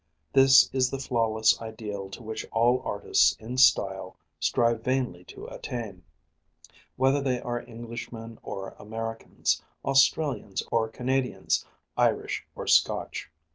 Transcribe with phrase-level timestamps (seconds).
[0.33, 6.03] This is the flawless ideal to which all artists in style strive vainly to attain,
[6.95, 11.67] whether they are Englishmen or Americans, Australians or Canadians,
[11.97, 13.29] Irish or Scotch.